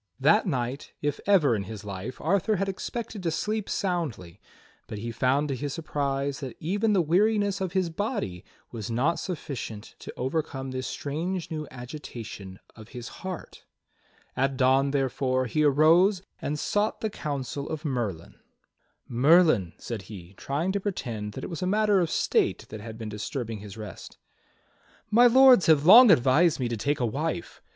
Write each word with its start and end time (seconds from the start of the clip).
That 0.19 0.47
night, 0.47 0.93
if 1.03 1.19
ever 1.27 1.55
in 1.55 1.65
his 1.65 1.85
life, 1.85 2.19
Arthur 2.19 2.55
had 2.55 2.67
expected 2.67 3.21
to 3.21 3.29
sleep 3.29 3.69
soundly, 3.69 4.41
but 4.87 4.97
he 4.97 5.11
found 5.11 5.47
to 5.49 5.55
his 5.55 5.75
surprise 5.75 6.39
that 6.39 6.57
even 6.59 6.93
the 6.93 7.03
weariness 7.03 7.61
of 7.61 7.73
his 7.73 7.91
body 7.91 8.43
was 8.71 8.89
not 8.89 9.19
sufficient 9.19 9.93
to 9.99 10.11
overcome 10.17 10.71
this 10.71 10.87
strange 10.87 11.51
new 11.51 11.67
agitation 11.69 12.57
of 12.75 12.89
his 12.97 13.07
heart. 13.21 13.63
At 14.35 14.57
dawn, 14.57 14.89
therefore, 14.89 15.45
he 15.45 15.63
arose 15.63 16.23
and 16.41 16.57
sought 16.57 17.01
the 17.01 17.11
counsel 17.11 17.69
of 17.69 17.85
Merlin. 17.85 18.39
"Merlin," 19.07 19.73
said 19.77 20.01
he, 20.09 20.33
trying 20.33 20.71
to 20.71 20.79
pretend 20.79 21.33
that 21.33 21.43
it 21.43 21.49
was 21.51 21.61
a 21.61 21.67
matter 21.67 21.99
of 21.99 22.09
state 22.09 22.65
that 22.69 22.81
had 22.81 22.97
been 22.97 23.09
disturbing 23.09 23.59
his 23.59 23.77
rest. 23.77 24.17
"My 25.11 25.27
Lords 25.27 25.67
have 25.67 25.85
long 25.85 26.09
advised 26.09 26.59
me 26.59 26.67
to 26.69 26.75
take 26.75 26.99
a 26.99 27.05
wife. 27.05 27.61